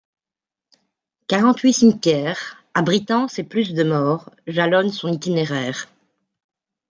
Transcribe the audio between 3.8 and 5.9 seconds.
morts, jalonnent son itinéraire.